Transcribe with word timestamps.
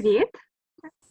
привіт! 0.00 0.28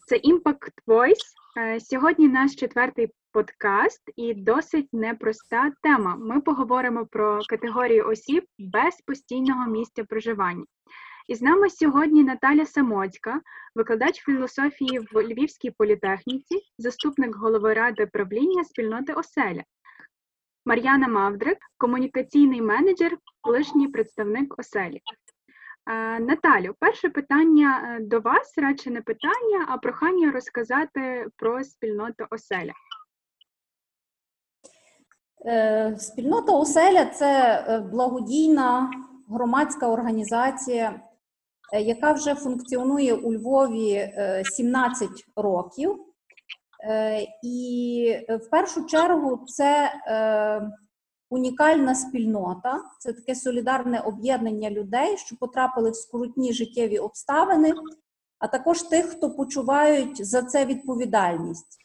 Це 0.07 0.15
Impact 0.15 0.73
Voice. 0.88 1.25
Е, 1.57 1.79
Сьогодні 1.79 2.28
наш 2.28 2.55
четвертий 2.55 3.07
подкаст 3.31 4.02
і 4.15 4.34
досить 4.34 4.88
непроста 4.93 5.71
тема. 5.84 6.15
Ми 6.15 6.41
поговоримо 6.41 7.05
про 7.05 7.41
категорію 7.49 8.07
осіб 8.07 8.45
без 8.59 9.02
постійного 9.07 9.66
місця 9.67 10.04
проживання. 10.04 10.66
І 11.27 11.36
з 11.36 11.41
нами 11.41 11.70
сьогодні 11.70 12.23
Наталя 12.23 12.66
Самоцька, 12.66 13.41
викладач 13.75 14.16
філософії 14.16 14.99
в 14.99 15.23
Львівській 15.23 15.71
політехніці, 15.71 16.62
заступник 16.77 17.35
голови 17.35 17.73
ради 17.73 18.05
правління 18.05 18.63
спільноти 18.63 19.13
Оселя. 19.13 19.63
Мар'яна 20.66 21.08
Мавдрик, 21.08 21.58
комунікаційний 21.77 22.62
менеджер, 22.62 23.17
колишній 23.41 23.88
представник 23.88 24.59
оселі. 24.59 25.02
Е, 25.89 26.20
Наталю, 26.20 26.75
перше 26.79 27.09
питання 27.09 27.97
е, 27.97 28.03
до 28.03 28.20
вас, 28.20 28.57
радше 28.57 28.89
не 28.89 29.02
питання, 29.02 29.66
а 29.67 29.77
прохання 29.77 30.31
розказати 30.31 31.27
про 31.35 31.63
спільноту 31.63 32.25
оселя. 32.30 32.73
Е, 35.45 35.95
Спільнота 35.99 36.52
Оселя 36.52 37.05
це 37.05 37.83
благодійна 37.91 38.91
громадська 39.30 39.88
організація, 39.88 41.02
яка 41.80 42.11
вже 42.11 42.35
функціонує 42.35 43.13
у 43.13 43.33
Львові 43.33 43.94
е, 43.94 44.44
17 44.45 45.09
років. 45.35 46.05
І 47.44 48.25
в 48.30 48.49
першу 48.49 48.85
чергу 48.85 49.45
це 49.47 49.94
унікальна 51.29 51.95
спільнота, 51.95 52.81
це 52.99 53.13
таке 53.13 53.35
солідарне 53.35 53.99
об'єднання 53.99 54.69
людей, 54.71 55.17
що 55.17 55.35
потрапили 55.35 55.91
в 55.91 55.95
скрутні 55.95 56.53
життєві 56.53 56.97
обставини, 56.97 57.73
а 58.39 58.47
також 58.47 58.81
тих, 58.81 59.05
хто 59.05 59.31
почувають 59.31 60.25
за 60.25 60.44
це 60.44 60.66
відповідальність. 60.66 61.77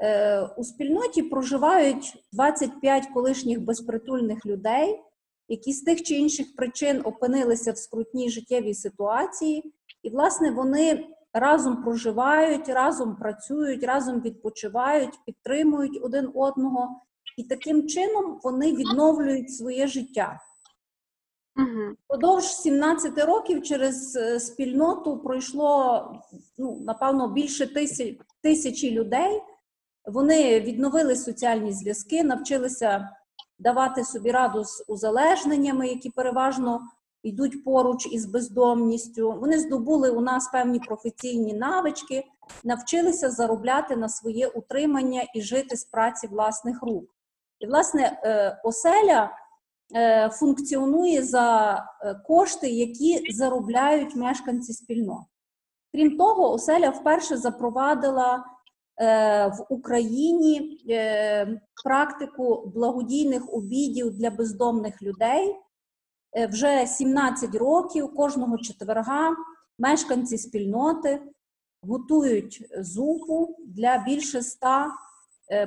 Е, 0.00 0.42
У 0.56 0.64
спільноті 0.64 1.22
проживають 1.22 2.24
25 2.32 3.06
колишніх 3.06 3.60
безпритульних 3.60 4.46
людей, 4.46 5.00
які 5.48 5.72
з 5.72 5.82
тих 5.82 6.02
чи 6.02 6.14
інших 6.14 6.56
причин 6.56 7.00
опинилися 7.04 7.72
в 7.72 7.78
скрутній 7.78 8.30
життєвій 8.30 8.74
ситуації, 8.74 9.72
і, 10.02 10.10
власне, 10.10 10.50
вони 10.50 11.06
разом 11.32 11.82
проживають, 11.82 12.68
разом 12.68 13.16
працюють, 13.16 13.84
разом 13.84 14.20
відпочивають, 14.20 15.18
підтримують 15.26 16.00
один 16.02 16.30
одного, 16.34 17.00
і 17.38 17.42
таким 17.44 17.88
чином 17.88 18.40
вони 18.42 18.72
відновлюють 18.72 19.54
своє 19.54 19.86
життя. 19.86 20.40
Продовж 22.06 22.44
17 22.44 23.18
років 23.18 23.62
через 23.62 24.16
е, 24.16 24.40
спільноту 24.40 25.18
пройшло 25.18 26.02
ну, 26.58 26.78
напевно 26.80 27.28
більше 27.28 27.74
тисяч, 27.74 28.18
тисячі 28.42 28.90
людей. 28.90 29.42
Вони 30.04 30.60
відновили 30.60 31.16
соціальні 31.16 31.72
зв'язки, 31.72 32.24
навчилися 32.24 33.08
давати 33.58 34.04
собі 34.04 34.30
раду 34.30 34.64
з 34.64 34.84
узалежненнями, 34.88 35.88
які 35.88 36.10
переважно 36.10 36.80
йдуть 37.22 37.64
поруч 37.64 38.06
із 38.06 38.26
бездомністю. 38.26 39.32
Вони 39.32 39.58
здобули 39.58 40.10
у 40.10 40.20
нас 40.20 40.48
певні 40.52 40.78
професійні 40.78 41.54
навички, 41.54 42.24
навчилися 42.64 43.30
заробляти 43.30 43.96
на 43.96 44.08
своє 44.08 44.48
утримання 44.48 45.22
і 45.34 45.42
жити 45.42 45.76
з 45.76 45.84
праці 45.84 46.26
власних 46.26 46.82
рук. 46.82 47.17
І, 47.60 47.66
власне, 47.66 48.20
е, 48.24 48.60
оселя 48.64 49.30
е, 49.94 50.30
функціонує 50.32 51.22
за 51.22 51.76
е, 52.02 52.14
кошти, 52.14 52.70
які 52.70 53.32
заробляють 53.32 54.16
мешканці 54.16 54.72
спільнот. 54.72 55.24
Крім 55.94 56.16
того, 56.16 56.52
оселя 56.52 56.90
вперше 56.90 57.36
запровадила 57.36 58.44
в 59.48 59.66
Україні 59.68 60.80
практику 61.84 62.72
благодійних 62.74 63.54
обідів 63.54 64.18
для 64.18 64.30
бездомних 64.30 65.02
людей. 65.02 65.56
Вже 66.48 66.86
17 66.86 67.54
років 67.54 68.14
кожного 68.14 68.58
четверга 68.58 69.36
мешканці 69.78 70.38
спільноти 70.38 71.20
готують 71.82 72.66
зупу 72.78 73.56
для 73.66 73.98
більше 73.98 74.38
ста 74.38 74.86
е, 74.86 74.90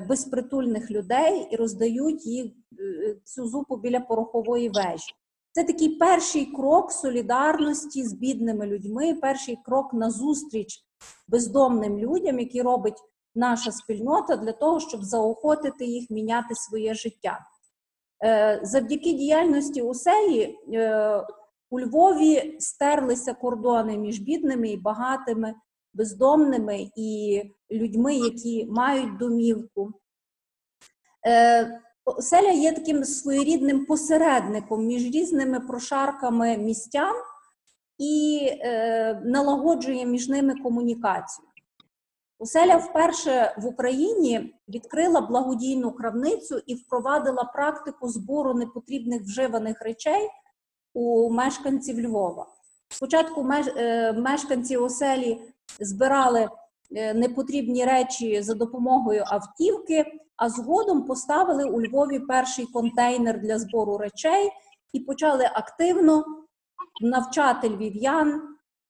безпритульних 0.07 0.91
людей 0.91 1.47
і 1.51 1.55
роздають 1.55 2.25
їй 2.25 2.55
е, 2.79 3.15
цю 3.23 3.47
зупу 3.47 3.77
біля 3.77 3.99
порохової 3.99 4.69
вежі. 4.69 5.13
Це 5.51 5.63
такий 5.63 5.89
перший 5.89 6.45
крок 6.45 6.91
солідарності 6.91 8.03
з 8.03 8.13
бідними 8.13 8.67
людьми, 8.67 9.13
перший 9.13 9.57
крок 9.65 9.93
на 9.93 10.11
зустріч 10.11 10.79
бездомним 11.27 11.97
людям, 11.97 12.39
які 12.39 12.61
робить 12.61 12.97
наша 13.35 13.71
спільнота 13.71 14.35
для 14.35 14.51
того, 14.51 14.79
щоб 14.79 15.03
заохотити 15.03 15.85
їх 15.85 16.09
міняти 16.09 16.55
своє 16.55 16.93
життя. 16.93 17.39
Е, 18.23 18.59
Завдяки 18.63 19.13
діяльності 19.13 19.83
е, 20.73 21.23
у 21.69 21.79
Львові 21.79 22.55
стерлися 22.59 23.33
кордони 23.33 23.97
між 23.97 24.19
бідними 24.19 24.69
і 24.69 24.77
багатими, 24.77 25.55
бездомними 25.93 26.89
і 26.95 27.41
людьми, 27.71 28.15
які 28.15 28.65
мають 28.69 29.17
домівку. 29.17 29.91
Е, 31.27 31.81
Оселя 32.05 32.51
є 32.51 32.71
таким 32.71 33.03
своєрідним 33.03 33.85
посередником 33.85 34.85
між 34.85 35.03
різними 35.03 35.59
прошарками 35.59 36.57
містян 36.57 37.15
і 37.97 38.39
е, 38.61 39.21
налагоджує 39.25 40.05
між 40.05 40.29
ними 40.29 40.55
комунікацію. 40.55 41.47
Оселя 42.39 42.77
вперше 42.77 43.55
в 43.57 43.65
Україні 43.65 44.55
відкрила 44.67 45.21
благодійну 45.21 45.91
крамницю 45.91 46.61
і 46.65 46.75
впровадила 46.75 47.43
практику 47.43 48.09
збору 48.09 48.53
непотрібних 48.53 49.21
вживаних 49.21 49.81
речей 49.81 50.29
у 50.93 51.29
мешканців 51.33 51.99
Львова. 51.99 52.47
Спочатку 52.89 53.49
е, 53.51 54.13
мешканці 54.13 54.77
оселі 54.77 55.41
збирали 55.81 56.49
е, 56.95 57.13
непотрібні 57.13 57.85
речі 57.85 58.41
за 58.41 58.53
допомогою 58.53 59.23
автівки, 59.27 60.05
а 60.37 60.49
згодом 60.49 61.05
поставили 61.05 61.63
у 61.63 61.81
Львові 61.81 62.19
перший 62.19 62.65
контейнер 62.65 63.41
для 63.41 63.59
збору 63.59 63.97
речей 63.97 64.49
і 64.93 64.99
почали 64.99 65.45
активно 65.53 66.25
навчати 67.01 67.69
львів'ян 67.69 68.41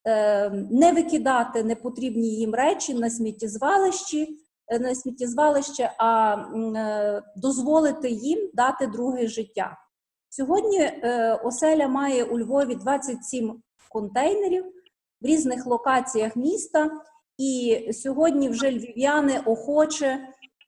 е, 0.07 0.49
не 0.71 0.91
викидати 0.91 1.63
непотрібні 1.63 2.27
їм 2.27 2.53
речі 2.53 2.93
на 2.93 3.09
сміттєзвалищі, 3.09 4.37
е, 4.67 4.79
на 4.79 4.95
сміттєзвалище, 4.95 5.91
а 5.99 6.37
дозволити 7.35 8.09
їм 8.09 8.49
дати 8.53 8.87
друге 8.87 9.27
життя. 9.27 9.77
Сьогодні 10.29 10.91
оселя 11.43 11.87
має 11.87 12.23
у 12.23 12.39
Львові 12.39 12.75
27 12.75 13.61
контейнерів 13.89 14.65
в 15.21 15.25
різних 15.25 15.65
локаціях 15.65 16.35
міста, 16.35 16.91
і 17.37 17.89
сьогодні 17.93 18.49
вже 18.49 18.71
львів'яни 18.71 19.41
охоче 19.45 20.27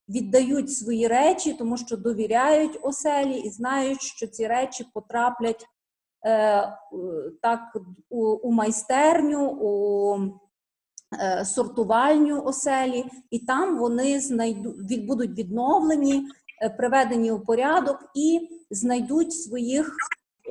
віддають 0.10 0.74
свої 0.74 1.08
речі, 1.08 1.54
тому 1.54 1.78
що 1.78 1.98
довіряють 1.98 2.80
оселі 2.82 3.40
і 3.40 3.50
знають, 3.50 4.02
що 4.02 4.28
ці 4.28 4.48
речі 4.48 4.86
потраплять 4.94 5.66
е, 6.26 6.78
так 7.42 7.60
у, 8.10 8.26
у 8.26 8.52
майстерню, 8.52 9.50
у 9.62 10.18
е, 11.20 11.46
сортувальню 11.46 12.42
оселі, 12.44 13.06
і 13.32 13.40
там 13.40 13.78
вони 13.78 14.20
знайду, 14.20 14.76
будуть 15.08 15.38
відновлені, 15.38 16.28
е, 16.62 16.70
приведені 16.70 17.32
у 17.32 17.40
порядок 17.40 17.98
і 18.16 18.50
знайдуть 18.72 19.34
своїх 19.34 19.96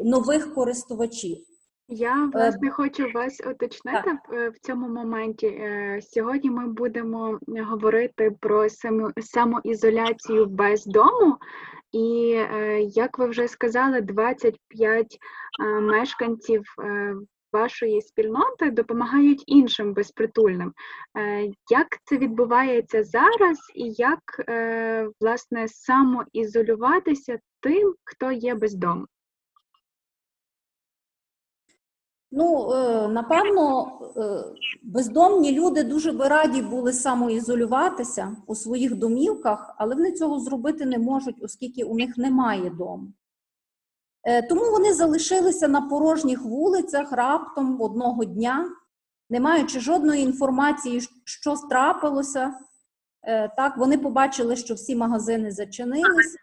нових 0.05 0.55
користувачів. 0.55 1.39
Я 1.95 2.31
власне 2.33 2.71
хочу 2.71 3.11
вас 3.15 3.41
уточнити 3.41 4.11
е, 4.33 4.49
в 4.49 4.59
цьому 4.59 4.89
моменті. 4.89 5.47
Е, 5.47 6.01
Сьогодні 6.03 6.51
ми 6.51 6.69
будемо 6.69 7.39
говорити 7.49 8.31
про 8.41 8.67
самоізоляцію 9.21 10.47
без 10.47 10.87
дому. 10.87 11.37
І 11.93 12.35
е, 12.37 12.81
як 12.81 13.19
ви 13.19 13.27
вже 13.27 13.49
сказали, 13.49 14.01
25 14.01 15.19
е, 15.61 15.81
мешканців 15.81 16.63
е, 16.81 17.15
вашої 17.53 18.03
спільноти 18.03 18.71
допомагають 18.71 19.45
іншим 19.47 19.95
безпритульним. 19.95 20.73
Е, 21.19 21.43
Як 21.71 21.87
це 22.05 22.19
відбувається 22.19 23.05
зараз, 23.05 23.59
і 23.75 23.91
як 23.91 24.21
е, 24.49 25.09
власне 25.21 25.69
самоізолюватися 25.69 27.39
тим, 27.61 27.95
хто 28.05 28.33
є 28.33 28.55
без 28.55 28.75
дому? 28.75 29.07
Ну, 32.35 32.73
е, 32.73 33.09
напевно, 33.09 33.93
е, 34.17 34.45
бездомні 34.83 35.53
люди 35.53 35.83
дуже 35.83 36.13
би 36.13 36.29
раді 36.29 36.63
були 36.63 36.93
самоізолюватися 36.93 38.37
у 38.47 38.55
своїх 38.55 38.95
домівках, 38.97 39.75
але 39.79 39.95
вони 39.95 40.13
цього 40.13 40.41
зробити 40.41 40.87
не 40.87 40.99
можуть, 40.99 41.43
оскільки 41.43 41.85
у 41.85 41.95
них 41.95 42.19
немає 42.19 42.71
дому. 42.71 43.13
Е, 44.25 44.43
Тому 44.43 44.71
вони 44.71 44.95
залишилися 44.95 45.69
на 45.69 45.81
порожніх 45.81 46.43
вулицях 46.43 47.13
раптом 47.13 47.81
одного 47.81 48.25
дня, 48.25 48.71
не 49.31 49.41
маючи 49.41 49.81
жодної 49.81 50.23
інформації, 50.23 51.01
що 51.25 51.57
трапилося. 51.71 52.55
Так, 53.57 53.77
вони 53.77 53.99
побачили, 53.99 54.57
що 54.57 54.75
всі 54.75 54.97
магазини 54.97 55.51
зачинилися, 55.51 56.39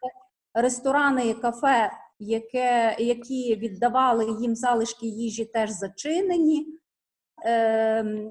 ресторани 0.53 1.27
і 1.27 1.33
кафе, 1.33 1.91
яке, 2.19 2.95
які 2.99 3.55
віддавали 3.55 4.37
їм 4.41 4.55
залишки 4.55 5.07
їжі, 5.07 5.45
теж 5.45 5.69
зачинені. 5.69 6.67
Е, 7.45 8.29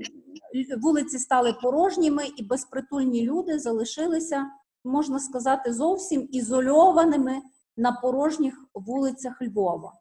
вулиці 0.82 1.19
стали 1.19 1.52
порожніми, 1.52 2.25
і 2.37 2.43
безпритульні 2.43 3.23
люди 3.23 3.58
залишилися, 3.58 4.46
можна 4.85 5.19
сказати, 5.19 5.73
зовсім 5.73 6.29
ізольованими 6.32 7.43
на 7.76 7.93
порожніх 7.93 8.55
вулицях 8.75 9.43
Львова. 9.43 9.93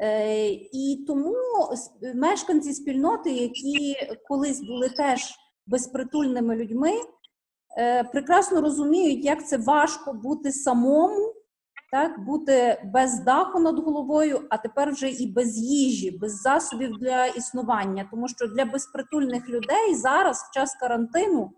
Е, 0.00 0.48
і 0.52 1.04
тому 1.06 1.34
мешканці 2.14 2.74
спільноти, 2.74 3.32
які 3.32 3.96
колись 4.28 4.60
були 4.60 4.88
теж 4.88 5.34
безпритульними 5.66 6.56
людьми, 6.56 6.92
е, 7.78 8.04
прекрасно 8.04 8.60
розуміють, 8.60 9.24
як 9.24 9.48
це 9.48 9.56
важко 9.56 10.12
бути 10.12 10.52
самому, 10.52 11.34
так, 11.94 12.24
бути 12.24 12.82
без 12.84 13.20
даху 13.20 13.60
над 13.60 13.78
головою, 13.78 14.46
а 14.50 14.56
тепер 14.56 14.90
вже 14.90 15.10
і 15.10 15.32
без 15.32 15.58
їжі, 15.58 16.10
без 16.10 16.40
засобів 16.42 16.98
для 17.00 17.26
існування. 17.26 18.08
Тому 18.10 18.28
що 18.28 18.46
для 18.46 18.64
безпритульних 18.64 19.48
людей 19.48 19.94
зараз, 19.94 20.38
в 20.38 20.54
час 20.54 20.76
карантину, 20.80 21.50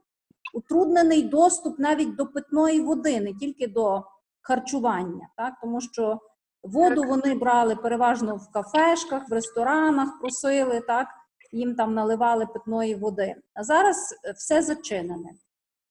утруднений 0.55 1.23
доступ 1.23 1.79
навіть 1.79 2.17
до 2.17 2.27
питної 2.27 2.81
води, 2.81 3.21
не 3.21 3.35
тільки 3.35 3.67
до 3.67 4.05
харчування, 4.41 5.29
так, 5.37 5.55
тому 5.63 5.81
що 5.81 6.21
Воду 6.63 7.03
вони 7.03 7.35
брали 7.35 7.77
переважно 7.77 8.37
в 8.37 8.51
кафешках, 8.51 9.29
в 9.29 9.33
ресторанах, 9.33 10.21
просили 10.21 10.81
так, 10.81 11.07
їм 11.53 11.75
там 11.75 11.95
наливали 11.95 12.47
питної 12.47 12.95
води. 12.95 13.35
А 13.55 13.65
зараз 13.65 14.15
все 14.37 14.63
зачинене. 14.63 15.31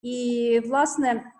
І, 0.02 0.60
власне, 0.66 1.08
е, 1.08 1.32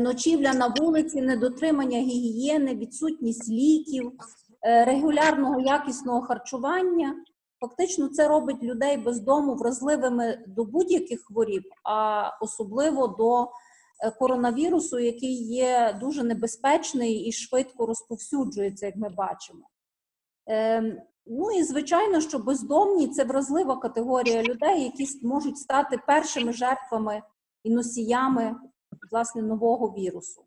ночівля 0.00 0.54
на 0.54 0.66
вулиці, 0.66 1.20
недотримання 1.20 1.98
гігієни, 1.98 2.74
відсутність 2.74 3.48
ліків, 3.48 4.12
е, 4.62 4.84
регулярного 4.84 5.60
якісного 5.60 6.22
харчування. 6.22 7.14
Фактично, 7.60 8.08
це 8.08 8.28
робить 8.28 8.62
людей 8.62 8.96
без 8.96 9.20
дому 9.20 9.54
вразливими 9.54 10.44
до 10.46 10.64
будь-яких 10.64 11.20
хворіб, 11.20 11.62
а 11.84 12.30
особливо 12.40 13.06
до 13.06 13.50
Е, 14.00 14.10
коронавірусу, 14.10 14.98
який 14.98 15.42
є 15.42 15.98
дуже 16.00 16.22
небезпечний 16.22 17.14
і 17.14 17.32
швидко 17.32 17.86
розповсюджується, 17.86 18.86
як 18.86 18.96
ми 18.96 19.08
бачимо. 19.08 19.68
Ем, 20.46 20.98
ну 21.26 21.50
і 21.50 21.62
звичайно, 21.62 22.20
що 22.20 22.38
бездомні 22.38 23.08
це 23.08 23.24
вразлива 23.24 23.76
категорія 23.76 24.42
людей, 24.42 24.82
які 24.82 25.26
можуть 25.26 25.58
стати 25.58 25.98
першими 26.06 26.52
жертвами 26.52 27.22
і 27.64 27.70
носіями 27.70 28.54
власне 29.10 29.42
нового 29.42 29.86
вірусу. 29.86 30.42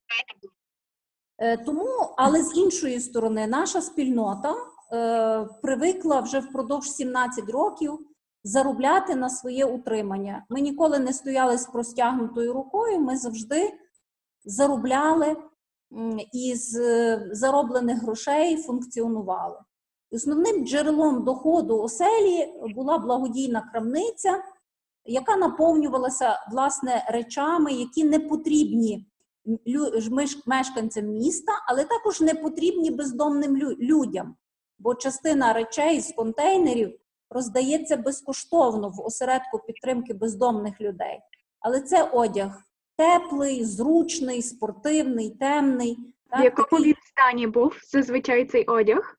Е, 1.38 1.58
тому, 1.58 1.88
але 2.18 2.44
з 2.44 2.58
іншої 2.58 3.00
сторони, 3.00 3.48
наша 3.48 3.82
спільнота 3.82 4.56
е, 4.94 5.48
привикла 5.62 6.20
вже 6.20 6.40
впродовж 6.40 6.88
17 6.88 7.50
років 7.50 8.00
заробляти 8.44 9.16
на 9.16 9.30
своє 9.30 9.66
утримання. 9.66 10.46
Ми 10.50 10.62
ніколи 10.62 11.00
не 11.00 11.14
стояли 11.14 11.58
з 11.58 11.66
простягнутою 11.66 12.54
рукою, 12.54 13.00
ми 13.00 13.18
завжди 13.18 13.74
заробляли 14.46 15.38
і 16.34 16.56
з 16.56 17.36
зароблених 17.36 18.02
грошей 18.02 18.58
функціонували. 18.58 19.58
Основним 20.12 20.68
джерелом 20.68 21.24
доходу 21.24 21.82
оселі 21.82 22.54
була 22.76 22.98
благодійна 22.98 23.70
крамниця, 23.72 24.44
яка 25.10 25.36
наповнювалася 25.36 26.40
власне 26.52 27.06
речами, 27.10 27.74
які 27.74 28.04
не 28.04 28.20
потрібні 28.20 29.06
мешканцям 30.46 31.06
міста, 31.06 31.52
але 31.68 31.84
також 31.84 32.22
не 32.22 32.34
потрібні 32.34 32.92
бездомним 32.92 33.58
людям. 33.80 34.36
Бо 34.80 34.96
частина 34.96 35.54
речей 35.54 36.02
з 36.02 36.12
контейнерів 36.12 37.00
роздається 37.30 37.98
безкоштовно 37.98 38.90
в 38.90 39.06
осередку 39.06 39.60
підтримки 39.60 40.14
бездомних 40.14 40.82
людей. 40.82 41.20
Але 41.60 41.82
це 41.82 42.04
одяг 42.04 42.64
теплий, 42.98 43.66
зручний, 43.66 44.42
спортивний, 44.42 45.30
темний. 45.30 45.98
В 46.40 46.44
якому 46.44 46.84
він 46.84 46.96
стані 47.12 47.48
був 47.48 47.74
зазвичай 47.92 48.46
цей 48.46 48.66
одяг? 48.66 49.19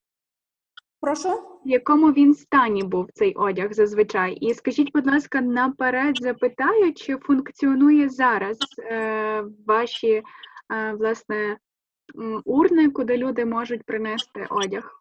Прошу? 1.01 1.29
В 1.65 1.69
якому 1.69 2.13
він 2.13 2.35
стані 2.35 2.83
був 2.83 3.07
цей 3.15 3.35
одяг 3.35 3.73
зазвичай? 3.73 4.33
І 4.33 4.55
скажіть, 4.55 4.93
будь 4.95 5.07
ласка, 5.07 5.41
наперед 5.41 6.17
запитаю, 6.21 6.95
чи 6.95 7.17
функціонує 7.17 8.09
зараз 8.09 8.59
е, 8.79 9.45
ваші 9.67 10.23
е, 10.73 10.93
власне 10.93 11.57
урни, 12.45 12.91
куди 12.91 13.17
люди 13.17 13.45
можуть 13.45 13.83
принести 13.83 14.47
одяг? 14.51 15.01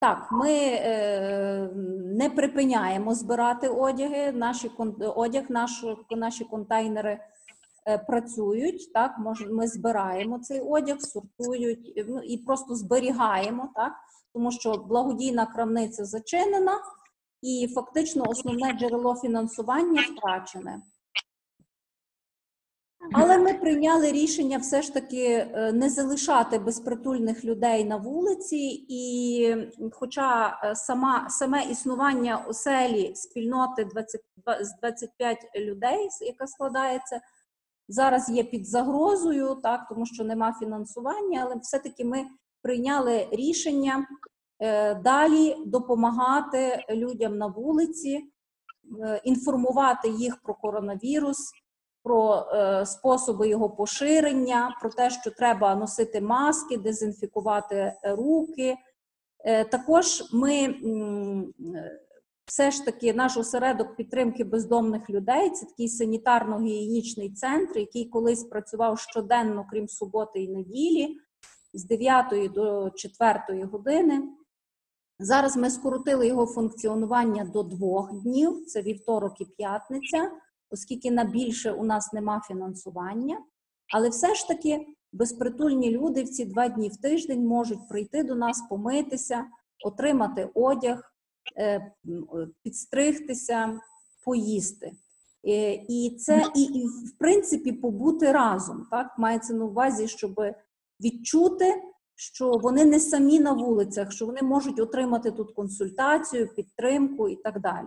Так, 0.00 0.28
ми 0.32 0.52
е, 0.52 1.70
не 2.04 2.30
припиняємо 2.30 3.14
збирати 3.14 3.68
одяги. 3.68 4.32
Наші 4.32 4.70
одяг, 5.16 5.44
наші, 5.48 5.96
наші 6.10 6.44
контейнери 6.44 7.18
е, 7.88 7.98
працюють. 7.98 8.92
Так, 8.92 9.18
мож, 9.18 9.46
ми 9.50 9.68
збираємо 9.68 10.38
цей 10.38 10.60
одяг, 10.60 11.00
сортують 11.00 12.04
ну, 12.08 12.20
і 12.22 12.38
просто 12.38 12.74
зберігаємо, 12.74 13.70
так, 13.74 13.92
тому 14.36 14.52
що 14.52 14.72
благодійна 14.72 15.46
крамниця 15.46 16.04
зачинена, 16.04 16.78
і 17.42 17.68
фактично 17.74 18.24
основне 18.28 18.72
джерело 18.72 19.14
фінансування 19.14 20.02
втрачене. 20.02 20.82
Але 23.12 23.38
ми 23.38 23.54
прийняли 23.54 24.12
рішення 24.12 24.58
все 24.58 24.82
ж 24.82 24.94
таки 24.94 25.24
е, 25.26 25.72
не 25.72 25.90
залишати 25.90 26.58
безпритульних 26.58 27.44
людей 27.44 27.84
на 27.84 27.96
вулиці, 27.96 28.86
і 28.88 29.56
хоча 29.92 30.60
е, 30.64 30.74
сама 30.74 31.26
саме 31.30 31.64
існування 31.64 32.36
оселі 32.36 33.14
спільноти 33.14 33.84
20, 33.84 34.20
з 34.60 34.80
25 34.80 35.38
людей, 35.56 36.08
яка 36.20 36.46
складається, 36.46 37.20
зараз 37.88 38.28
є 38.28 38.44
під 38.44 38.66
загрозою, 38.66 39.54
так 39.62 39.86
тому 39.88 40.06
що 40.06 40.24
нема 40.24 40.56
фінансування, 40.60 41.42
але 41.44 41.56
все-таки 41.56 42.04
ми 42.04 42.26
прийняли 42.66 43.28
рішення 43.32 44.06
далі 45.04 45.56
допомагати 45.66 46.84
людям 46.90 47.38
на 47.38 47.46
вулиці, 47.46 48.24
інформувати 49.24 50.08
їх 50.08 50.42
про 50.42 50.54
коронавірус 50.54 51.52
про 52.06 52.46
е, 52.52 52.86
способи 52.86 53.48
його 53.48 53.70
поширення, 53.70 54.76
про 54.80 54.90
те, 54.90 55.10
що 55.10 55.30
треба 55.30 55.74
носити 55.74 56.20
маски, 56.20 56.76
дезінфікувати 56.76 57.92
руки. 58.02 58.76
Е, 59.44 59.64
також 59.64 60.24
ми 60.32 60.52
е, 60.62 60.74
все 62.44 62.70
ж 62.70 62.84
таки 62.84 63.14
наш 63.14 63.36
осередок 63.36 63.96
підтримки 63.96 64.44
бездомних 64.44 65.10
людей 65.10 65.50
це 65.50 65.66
такий 65.66 65.88
санітарно-гігієнічний 65.88 67.34
центр, 67.34 67.78
який 67.78 68.04
колись 68.04 68.44
працював 68.44 68.98
щоденно, 68.98 69.66
крім 69.70 69.88
суботи 69.88 70.42
і 70.42 70.48
неділі, 70.48 71.16
з 71.74 71.84
9 71.84 72.52
до 72.52 72.90
4 72.90 73.64
години. 73.64 74.22
Зараз 75.18 75.56
ми 75.56 75.70
скоротили 75.70 76.26
його 76.26 76.46
функціонування 76.46 77.44
до 77.44 77.62
двох 77.62 78.12
днів: 78.12 78.66
це 78.66 78.82
вівторок 78.82 79.40
і 79.40 79.44
п'ятниця 79.44 80.30
оскільки 80.70 81.10
на 81.10 81.24
більше 81.24 81.72
у 81.72 81.84
нас 81.84 82.12
нема 82.12 82.42
фінансування, 82.48 83.38
але 83.94 84.08
все 84.08 84.34
ж 84.34 84.48
таки 84.48 84.86
безпритульні 85.12 85.90
люди 85.90 86.22
в 86.22 86.28
ці 86.28 86.44
два 86.44 86.68
дні 86.68 86.88
в 86.88 86.96
тиждень 86.96 87.46
можуть 87.46 87.88
прийти 87.88 88.22
до 88.22 88.34
нас, 88.34 88.62
помитися, 88.70 89.44
отримати 89.84 90.50
одяг, 90.54 91.12
е, 91.58 91.92
підстригтися, 92.62 93.80
поїсти. 94.24 94.92
Е, 95.48 95.72
і 95.88 96.16
це 96.20 96.44
і, 96.54 96.62
і 96.62 96.86
в 96.86 97.18
принципі 97.18 97.72
побути 97.72 98.32
разом. 98.32 98.86
Так 98.90 99.18
мається 99.18 99.54
на 99.54 99.64
увазі, 99.64 100.08
щоб 100.08 100.40
відчути, 101.00 101.82
що 102.16 102.50
вони 102.50 102.84
не 102.84 103.00
самі 103.00 103.40
на 103.40 103.52
вулицях, 103.52 104.12
що 104.12 104.26
вони 104.26 104.42
можуть 104.42 104.80
отримати 104.80 105.30
тут 105.30 105.54
консультацію, 105.54 106.54
підтримку 106.54 107.28
і 107.28 107.36
так 107.36 107.60
далі. 107.60 107.86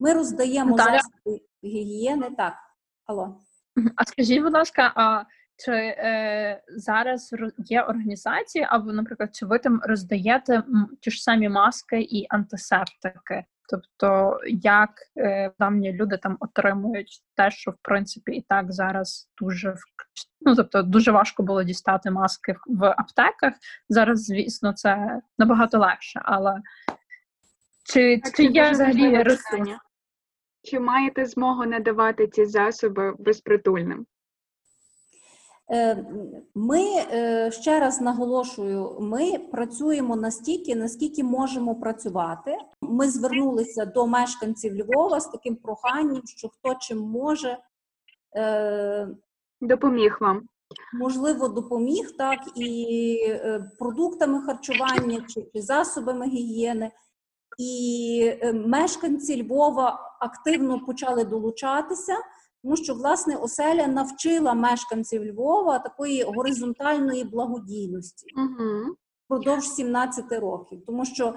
Ми 0.00 0.12
роздаємо 0.12 0.76
засоби 0.76 1.40
гігієни. 1.64 2.30
Так, 2.36 2.54
алло. 3.06 3.40
А 3.96 4.04
скажіть, 4.04 4.42
будь 4.42 4.52
ласка, 4.52 4.92
а 4.96 5.24
чи 5.56 5.72
е, 5.72 6.62
зараз 6.76 7.34
є 7.58 7.82
організації, 7.82 8.66
або, 8.68 8.92
наприклад, 8.92 9.34
чи 9.34 9.46
ви 9.46 9.58
там 9.58 9.80
роздаєте 9.84 10.62
ті 11.00 11.10
ж 11.10 11.22
самі 11.22 11.48
маски 11.48 12.00
і 12.00 12.26
антисептики? 12.30 13.44
Тобто, 13.68 14.40
як 14.46 14.90
е, 15.16 15.52
давні 15.58 15.92
люди 15.92 16.16
там 16.16 16.36
отримують 16.40 17.22
те, 17.36 17.50
що 17.50 17.70
в 17.70 17.76
принципі 17.82 18.32
і 18.32 18.40
так 18.48 18.72
зараз 18.72 19.30
дуже 19.38 19.74
ну, 20.40 20.56
тобто 20.56 20.82
дуже 20.82 21.12
важко 21.12 21.42
було 21.42 21.62
дістати 21.62 22.10
маски 22.10 22.56
в 22.66 22.84
аптеках. 22.84 23.54
Зараз, 23.88 24.24
звісно, 24.24 24.72
це 24.72 25.20
набагато 25.38 25.78
легше, 25.78 26.20
але 26.24 26.60
Чи, 27.84 28.20
Так, 28.24 28.36
чи 28.36 28.44
є 28.44 28.70
взагалі 28.70 29.16
важливе. 29.16 29.78
Чи 30.64 30.80
маєте 30.80 31.26
змогу 31.26 31.64
надавати 31.64 32.26
ці 32.26 32.46
засоби 32.46 33.14
безпритульним? 33.18 34.06
Е, 35.70 36.04
Ми 36.54 36.80
е, 37.12 37.50
ще 37.50 37.80
раз 37.80 38.00
наголошую, 38.00 38.96
ми 39.00 39.38
працюємо 39.38 40.16
настільки, 40.16 40.74
наскільки 40.74 41.24
можемо 41.24 41.74
працювати. 41.74 42.56
Ми 42.92 43.10
звернулися 43.10 43.84
до 43.84 44.06
мешканців 44.06 44.74
Львова 44.74 45.20
з 45.20 45.26
таким 45.26 45.56
проханням, 45.56 46.22
що 46.26 46.48
хто 46.48 46.74
чим 46.80 46.98
може, 46.98 47.58
е, 48.36 49.08
Допоміг 49.60 50.18
вам. 50.20 50.42
можливо, 51.00 51.48
допоміг 51.48 52.16
так 52.18 52.38
і 52.56 53.16
е, 53.28 53.70
продуктами 53.78 54.40
харчування 54.42 55.24
чи, 55.28 55.46
чи 55.54 55.62
засобами 55.62 56.26
гігієни. 56.26 56.90
І 57.58 58.34
е, 58.42 58.52
мешканці 58.52 59.42
Львова 59.42 60.16
активно 60.20 60.80
почали 60.80 61.24
долучатися, 61.24 62.16
тому 62.62 62.76
що 62.76 62.94
власне 62.94 63.36
оселя 63.36 63.86
навчила 63.86 64.54
мешканців 64.54 65.24
Львова 65.24 65.78
такої 65.78 66.22
горизонтальної 66.22 67.24
благодійності 67.24 68.26
Угу. 68.36 68.94
впродовж 69.24 69.64
17 69.68 70.32
років, 70.32 70.82
тому 70.86 71.04
що 71.04 71.34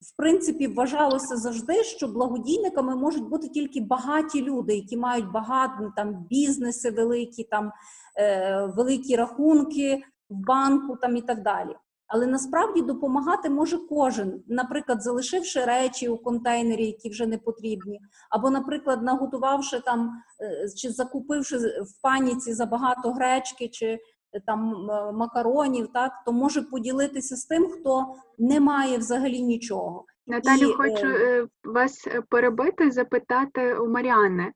в 0.00 0.16
принципі 0.16 0.66
вважалося 0.66 1.36
завжди, 1.36 1.84
що 1.84 2.08
благодійниками 2.08 2.96
можуть 2.96 3.28
бути 3.28 3.48
тільки 3.48 3.80
багаті 3.80 4.42
люди, 4.42 4.76
які 4.76 4.96
мають 4.96 5.32
багато 5.32 5.92
там 5.96 6.26
бізнеси 6.30 6.90
великі, 6.90 7.44
там 7.44 7.72
е, 8.18 8.72
великі 8.76 9.16
рахунки 9.16 10.02
в 10.30 10.46
банку 10.46 10.96
там 10.96 11.16
і 11.16 11.22
так 11.22 11.42
далі. 11.42 11.76
Але 12.08 12.26
насправді 12.26 12.82
допомагати 12.82 13.50
може 13.50 13.78
кожен, 13.78 14.42
наприклад, 14.48 15.02
залишивши 15.02 15.64
речі 15.64 16.08
у 16.08 16.18
контейнері, 16.18 16.86
які 16.86 17.10
вже 17.10 17.26
не 17.26 17.38
потрібні, 17.38 18.00
або, 18.30 18.50
наприклад, 18.50 19.02
наготувавши 19.02 19.80
там 19.80 20.10
е, 20.40 20.68
чи 20.76 20.90
закупивши 20.90 21.58
в 21.58 22.02
паніці 22.02 22.54
забагато 22.54 23.12
гречки, 23.12 23.68
чи 23.68 23.86
е, 23.86 23.98
там 24.46 24.88
макаронів, 25.14 25.88
так 25.92 26.12
то 26.26 26.32
може 26.32 26.62
поділитися 26.62 27.36
з 27.36 27.44
тим, 27.44 27.66
хто 27.66 28.06
не 28.38 28.60
має 28.60 28.98
взагалі 28.98 29.42
нічого. 29.42 30.04
Наталю, 30.28 30.70
І, 30.70 30.72
хочу 30.72 31.06
е, 31.06 31.40
е, 31.40 31.46
вас 31.64 32.06
е, 32.06 32.22
перебити, 32.28 32.90
запитати 32.90 33.74
у 33.74 33.88
Маріани. 33.88 34.52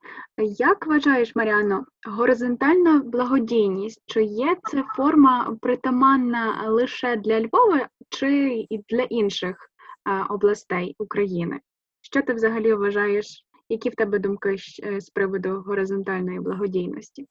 Як 0.57 0.87
вважаєш, 0.87 1.35
Маріано, 1.35 1.85
горизонтальна 2.07 2.99
благодійність, 3.05 4.03
чи 4.05 4.23
є 4.23 4.57
це 4.63 4.83
форма 4.95 5.57
притаманна 5.61 6.69
лише 6.69 7.15
для 7.15 7.41
Львова, 7.41 7.87
чи 8.09 8.47
і 8.69 8.83
для 8.89 9.03
інших 9.03 9.69
областей 10.29 10.95
України? 10.99 11.59
Що 12.01 12.21
ти 12.21 12.33
взагалі 12.33 12.73
вважаєш? 12.73 13.45
Які 13.69 13.89
в 13.89 13.95
тебе 13.95 14.19
думки 14.19 14.57
з 14.97 15.09
приводу 15.09 15.63
горизонтальної 15.67 16.39
благодійності? 16.39 17.27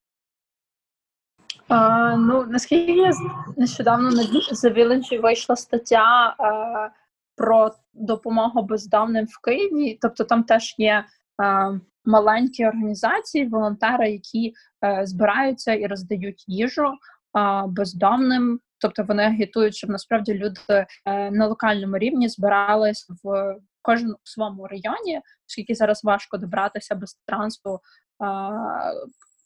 А, 1.72 2.16
ну, 2.16 2.46
наскільки 2.48 2.92
я 2.92 3.12
нещодавно 3.56 4.10
The 4.10 4.74
Village 4.74 5.20
вийшла 5.20 5.56
стаття 5.56 6.34
а, 6.38 6.88
про 7.36 7.70
допомогу 7.94 8.62
бездомним 8.62 9.26
в 9.26 9.40
Києві. 9.40 9.98
Тобто 10.02 10.24
там 10.24 10.42
теж 10.42 10.74
є 10.78 11.04
а, 11.42 11.72
маленькі 12.04 12.66
організації, 12.66 13.46
волонтери, 13.46 14.10
які 14.10 14.54
е, 14.84 15.06
збираються 15.06 15.72
і 15.74 15.86
роздають 15.86 16.44
їжу 16.46 16.92
а, 17.32 17.66
бездомним. 17.66 18.60
Тобто 18.78 19.02
вони 19.02 19.22
агітують, 19.22 19.74
щоб 19.74 19.90
насправді 19.90 20.34
люди 20.34 20.60
е, 20.68 20.86
на 21.30 21.46
локальному 21.46 21.98
рівні 21.98 22.28
збирались 22.28 23.06
в 23.24 23.56
кожен 23.82 24.10
у 24.10 24.16
своєму 24.24 24.66
районі, 24.66 25.20
оскільки 25.48 25.74
зараз 25.74 26.04
важко 26.04 26.36
добратися 26.36 26.94
без 26.94 27.14
транспорту 27.26 27.80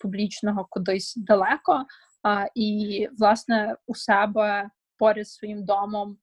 публічного 0.01 0.67
кудись 0.71 1.15
далеко. 1.17 1.85
А, 2.27 2.47
і, 2.55 3.09
власне, 3.19 3.77
у 3.87 3.95
себе 3.95 4.71
поряд 4.99 5.29
своїм 5.29 5.65
домом 5.65 6.17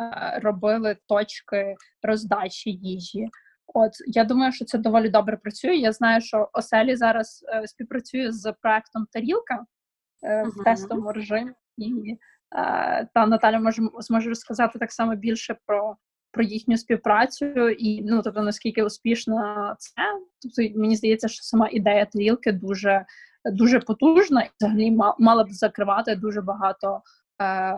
е, 0.00 0.40
робили 0.42 0.96
точки 1.08 1.76
роздачі 2.02 2.70
їжі. 2.70 3.28
От 3.66 3.92
я 4.06 4.24
думаю, 4.24 4.52
що 4.52 4.64
це 4.64 4.78
доволі 4.78 5.08
добре 5.08 5.36
працює. 5.36 5.74
Я 5.74 5.92
знаю, 5.92 6.20
що 6.20 6.50
оселі 6.52 6.96
зараз 6.96 7.44
е, 7.48 7.66
співпрацює 7.66 8.32
з 8.32 8.52
проектом 8.62 9.06
Тарілка 9.12 9.64
е, 10.24 10.42
в 10.42 10.64
тестовому 10.64 11.12
режимі, 11.12 11.52
і 11.76 12.18
е, 12.56 13.08
та 13.14 13.26
Наталя 13.26 13.60
може 13.60 13.82
зможе 13.98 14.28
розказати 14.28 14.78
так 14.78 14.92
само 14.92 15.14
більше 15.14 15.56
про. 15.66 15.96
Про 16.32 16.42
їхню 16.42 16.76
співпрацю 16.76 17.68
і 17.68 18.02
ну 18.02 18.22
тобто 18.22 18.42
наскільки 18.42 18.82
успішно 18.82 19.74
це. 19.78 20.02
Тобто 20.42 20.78
мені 20.80 20.96
здається, 20.96 21.28
що 21.28 21.42
сама 21.42 21.68
ідея 21.68 22.04
тарілки 22.04 22.52
дуже 22.52 23.04
дуже 23.44 23.80
потужна 23.80 24.42
і 24.42 24.50
взагалі 24.60 24.90
ма- 24.90 25.16
мала 25.18 25.44
б 25.44 25.50
закривати 25.50 26.16
дуже 26.16 26.40
багато 26.40 27.02
е, 27.42 27.76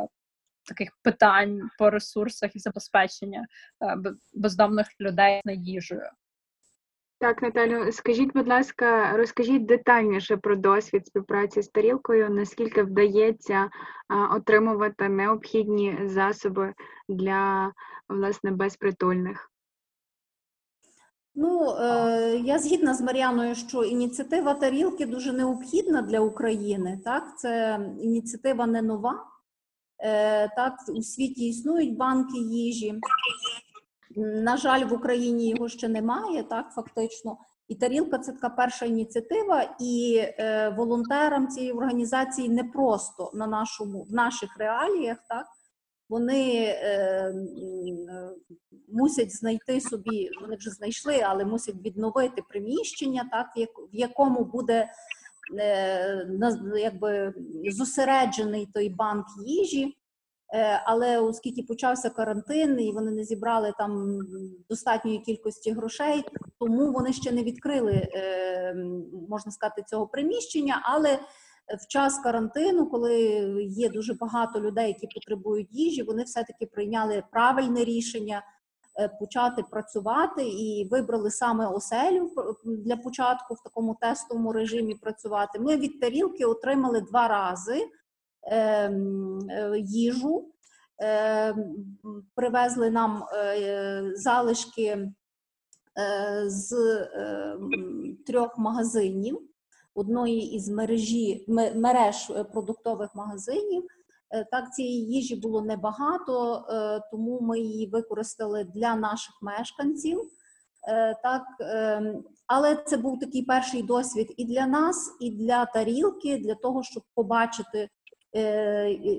таких 0.68 0.90
питань 1.02 1.60
по 1.78 1.90
ресурсах 1.90 2.56
і 2.56 2.58
забезпечення 2.58 3.46
е, 3.84 3.96
бездомних 4.34 4.86
людей 5.00 5.40
на 5.44 5.52
їжею. 5.52 6.10
Так, 7.22 7.42
Наталю, 7.42 7.92
скажіть, 7.92 8.32
будь 8.34 8.48
ласка, 8.48 9.16
розкажіть 9.16 9.66
детальніше 9.66 10.36
про 10.36 10.56
досвід 10.56 11.06
співпраці 11.06 11.62
з 11.62 11.68
тарілкою, 11.68 12.30
наскільки 12.30 12.82
вдається 12.82 13.70
а, 14.08 14.34
отримувати 14.34 15.08
необхідні 15.08 15.98
засоби 16.04 16.74
для 17.08 17.72
власне 18.08 18.50
безпритульних? 18.50 19.51
Ну, 21.34 21.70
е, 21.70 22.40
я 22.44 22.58
згідна 22.58 22.94
з 22.94 23.00
Мар'яною, 23.00 23.54
що 23.54 23.84
ініціатива 23.84 24.54
тарілки 24.54 25.06
дуже 25.06 25.32
необхідна 25.32 26.02
для 26.02 26.20
України. 26.20 27.00
Так, 27.04 27.38
це 27.38 27.80
ініціатива 28.00 28.66
не 28.66 28.82
нова. 28.82 29.24
Е, 29.98 30.48
так, 30.48 30.74
у 30.88 31.02
світі 31.02 31.48
існують 31.48 31.96
банки 31.96 32.38
їжі. 32.38 33.00
На 34.16 34.56
жаль, 34.56 34.84
в 34.84 34.92
Україні 34.92 35.48
його 35.48 35.68
ще 35.68 35.88
немає, 35.88 36.42
так, 36.42 36.72
фактично. 36.74 37.38
І 37.68 37.74
тарілка 37.74 38.18
це 38.18 38.32
така 38.32 38.48
перша 38.48 38.86
ініціатива, 38.86 39.76
і 39.80 40.22
е, 40.22 40.68
волонтерам 40.76 41.48
цієї 41.48 41.72
організації 41.72 42.48
непросто 42.48 43.30
на 43.34 43.46
нашому 43.46 44.02
в 44.02 44.12
наших 44.12 44.58
реаліях, 44.58 45.18
так 45.28 45.46
вони 46.12 46.64
е, 46.64 46.84
е, 46.88 47.34
мусять 48.92 49.36
знайти 49.36 49.80
собі, 49.80 50.30
вони 50.40 50.56
вже 50.56 50.70
знайшли, 50.70 51.20
але 51.24 51.44
мусять 51.44 51.74
відновити 51.84 52.42
приміщення, 52.48 53.28
так 53.32 53.46
в 53.56 53.58
як- 53.58 53.78
в 53.92 53.96
якому 53.96 54.44
буде 54.44 54.88
е, 55.58 56.28
якби 56.78 57.34
зосереджений 57.70 58.68
той 58.74 58.88
банк 58.88 59.26
їжі. 59.46 59.96
Але 60.84 61.18
оскільки 61.18 61.62
почався 61.62 62.10
карантин 62.10 62.80
і 62.80 62.92
вони 62.92 63.10
не 63.10 63.24
зібрали 63.24 63.72
там 63.78 64.18
достатньої 64.68 65.18
кількості 65.18 65.72
грошей, 65.72 66.24
тому 66.58 66.92
вони 66.92 67.12
ще 67.12 67.32
не 67.32 67.42
відкрили, 67.42 68.08
можна 69.28 69.52
сказати, 69.52 69.82
цього 69.86 70.06
приміщення. 70.06 70.82
Але 70.84 71.18
в 71.68 71.86
час 71.88 72.18
карантину, 72.18 72.86
коли 72.86 73.18
є 73.68 73.88
дуже 73.88 74.14
багато 74.14 74.60
людей, 74.60 74.88
які 74.88 75.06
потребують 75.14 75.68
їжі, 75.70 76.02
вони 76.02 76.22
все-таки 76.22 76.66
прийняли 76.66 77.22
правильне 77.32 77.84
рішення 77.84 78.42
е, 79.00 79.08
почати 79.20 79.62
працювати 79.70 80.42
і 80.48 80.88
вибрали 80.90 81.30
саме 81.30 81.66
оселю 81.66 82.30
для 82.64 82.96
початку 82.96 83.54
в 83.54 83.62
такому 83.62 83.96
тестовому 84.00 84.52
режимі 84.52 84.94
працювати. 84.94 85.58
Ми 85.58 85.76
від 85.76 86.00
тарілки 86.00 86.44
отримали 86.44 87.00
два 87.00 87.28
рази 87.28 87.80
ем, 88.42 89.38
е, 89.50 89.78
їжу. 89.78 90.48
Ем, 90.98 91.74
Привезли 92.34 92.90
нам 92.90 93.24
е, 93.34 94.12
залишки 94.14 95.12
з 96.46 96.72
ем, 97.14 98.16
трьох 98.26 98.58
магазинів 98.58 99.51
одної 99.94 100.54
із 100.54 100.68
мережі 100.68 101.44
мереж 101.74 102.30
е, 102.30 102.44
продуктових 102.44 103.14
магазинів. 103.14 103.86
Е, 104.30 104.44
Так, 104.50 104.74
цієї 104.74 105.04
їжі 105.06 105.36
було 105.36 105.62
небагато, 105.62 106.64
е, 106.68 107.00
тому 107.10 107.40
ми 107.40 107.60
її 107.60 107.86
використали 107.86 108.64
для 108.64 108.96
наших 108.96 109.34
мешканців. 109.42 110.20
Так, 111.22 111.42
ем, 111.60 112.24
але 112.46 112.76
це 112.76 112.96
був 112.96 113.20
такий 113.20 113.42
перший 113.42 113.82
досвід 113.82 114.34
і 114.36 114.44
для 114.44 114.66
нас, 114.66 115.16
і 115.20 115.30
для 115.30 115.66
тарілки, 115.66 116.38
для 116.38 116.54
того, 116.54 116.82
щоб 116.82 117.02
побачити, 117.14 117.88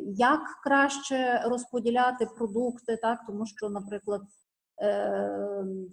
як 0.05 0.41
краще 0.63 1.43
розподіляти 1.45 2.25
продукти, 2.37 2.97
так, 3.01 3.19
тому 3.27 3.45
що, 3.45 3.69
наприклад, 3.69 4.21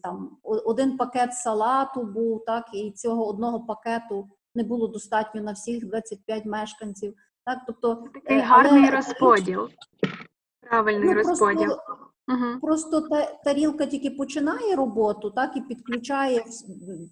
там 0.02 0.38
один 0.42 0.96
пакет 0.96 1.34
салату 1.34 2.02
був, 2.02 2.44
так, 2.44 2.64
і 2.74 2.92
цього 2.92 3.28
одного 3.28 3.60
пакету 3.60 4.28
не 4.54 4.62
було 4.64 4.88
достатньо 4.88 5.42
на 5.42 5.52
всіх 5.52 5.86
25 5.86 6.44
мешканців. 6.46 7.14
Так, 7.46 7.58
тобто 7.66 8.04
Такий 8.14 8.38
Е, 8.38 8.40
гарний 8.40 8.82
але- 8.82 8.90
розподіл. 8.96 9.68
Правильний 10.60 11.08
Ну, 11.08 11.14
розподіл. 11.14 11.58
просто 11.66 11.96
Угу. 12.28 12.60
Просто 12.60 13.00
та 13.00 13.26
тарілка 13.44 13.86
тільки 13.86 14.10
починає 14.10 14.76
роботу, 14.76 15.30
так 15.30 15.56
і 15.56 15.60
підключає 15.60 16.44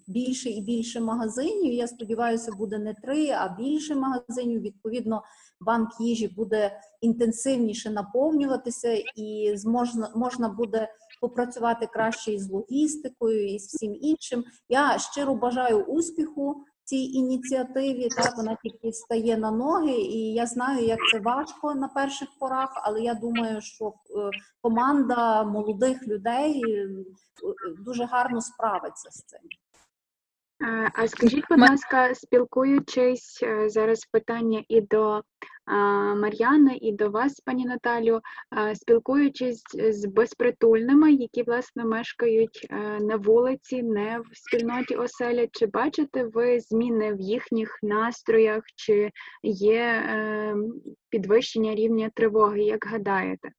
більше 0.07 0.49
і 0.49 0.61
більше 0.61 0.99
магазинів. 1.01 1.73
Я 1.73 1.87
сподіваюся, 1.87 2.51
буде 2.51 2.77
не 2.79 2.93
три, 2.93 3.29
а 3.29 3.55
більше 3.59 3.95
магазинів. 3.95 4.61
Відповідно, 4.61 5.23
банк 5.61 5.89
їжі 5.99 6.27
буде 6.27 6.79
інтенсивніше 7.01 7.89
наповнюватися, 7.89 8.91
і 9.15 9.51
зможна 9.55 10.11
можна 10.15 10.49
буде 10.49 10.87
попрацювати 11.21 11.87
краще 11.93 12.31
із 12.33 12.49
логістикою 12.51 13.47
і 13.53 13.59
з 13.59 13.65
всім 13.67 13.95
іншим. 14.01 14.43
Я 14.69 14.97
щиро 14.99 15.35
бажаю 15.35 15.83
успіху 15.83 16.63
цій 16.89 16.95
ініціативі. 16.95 18.07
Так 18.09 18.37
вона 18.37 18.57
тільки 18.63 18.93
стає 18.93 19.37
на 19.37 19.51
ноги, 19.51 19.91
і 19.91 20.33
я 20.33 20.45
знаю, 20.45 20.85
як 20.85 20.99
це 21.11 21.19
важко 21.19 21.75
на 21.75 21.87
перших 21.87 22.27
порах, 22.39 22.69
але 22.75 23.01
я 23.01 23.13
думаю, 23.13 23.61
що 23.61 23.87
е, 23.87 23.91
команда 24.61 25.43
молодих 25.43 26.07
людей 26.07 26.63
е, 26.67 26.89
дуже 27.85 28.05
гарно 28.05 28.41
справиться 28.41 29.11
з 29.11 29.23
цим. 29.23 29.39
А 30.95 31.07
скажіть, 31.07 31.45
будь 31.49 31.59
ласка, 31.59 32.15
спілкуючись 32.15 33.39
е, 33.43 33.69
зараз 33.69 34.05
питання 34.11 34.63
і 34.67 34.81
до 34.81 35.23
а, 35.69 35.75
Мар'яни, 36.15 36.77
і 36.81 36.91
до 36.91 37.09
вас, 37.09 37.39
пані 37.39 37.65
Наталю, 37.65 38.19
спілкуючись 38.75 39.63
з 39.73 40.05
безпритульними, 40.05 41.13
які 41.13 41.43
власне 41.43 41.85
мешкають 41.85 42.67
е, 42.69 42.99
на 42.99 43.15
вулиці, 43.15 43.83
не 43.83 44.19
в 44.19 44.37
спільноті 44.37 44.95
оселя, 44.95 45.47
чи 45.51 45.65
бачите 45.65 46.23
ви 46.23 46.59
зміни 46.59 47.13
в 47.13 47.19
їхніх 47.19 47.79
настроях, 47.83 48.63
чи 48.75 49.11
є 49.43 49.81
е, 49.81 50.55
підвищення 51.09 51.75
рівня 51.75 52.11
тривоги, 52.15 52.61
як 52.61 52.85
гадаєте? 52.85 53.49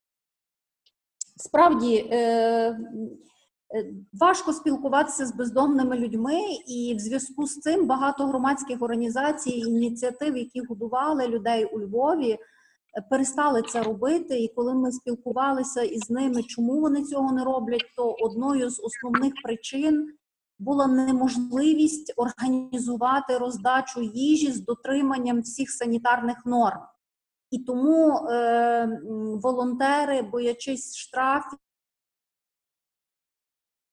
Справді 1.37 1.97
е, 2.12 2.79
важко 4.12 4.53
спілкуватися 4.53 5.27
з 5.27 5.35
бездомними 5.35 5.97
людьми, 5.97 6.39
і 6.67 6.95
в 6.95 6.99
зв'язку 6.99 7.47
з 7.47 7.59
цим 7.61 7.87
багато 7.87 8.27
громадських 8.27 8.83
організацій, 8.83 9.50
ініціатив, 9.50 10.37
які 10.37 10.61
годували 10.61 11.27
людей 11.27 11.65
у 11.65 11.81
Львові, 11.81 12.31
е, 12.31 12.39
перестали 13.11 13.62
це 13.62 13.83
робити. 13.83 14.41
І 14.41 14.49
коли 14.49 14.75
ми 14.75 14.93
спілкувалися 14.93 15.83
із 15.83 16.11
ними, 16.11 16.43
чому 16.43 16.81
вони 16.81 17.05
цього 17.05 17.33
не 17.33 17.45
роблять, 17.45 17.93
то 17.97 18.17
одною 18.21 18.71
з 18.71 18.81
основних 18.81 19.33
причин 19.45 20.12
була 20.59 20.87
неможливість 20.87 22.15
організувати 22.17 23.39
роздачу 23.39 24.03
їжі 24.03 24.53
з 24.53 24.65
дотриманням 24.65 25.41
всіх 25.41 25.71
санітарних 25.71 26.47
норм. 26.47 26.81
І 27.50 27.59
тому 27.59 28.17
е, 28.17 29.00
волонтери, 29.43 30.23
боячись 30.23 30.97
штрафів, 30.97 31.59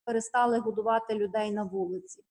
перестали 0.08 0.60
годувати 0.60 1.14
людей 1.16 1.52
на 1.52 1.64
вулиці. 1.64 2.24